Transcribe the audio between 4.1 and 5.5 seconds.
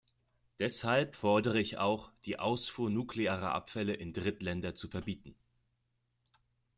Drittländer zu verbieten.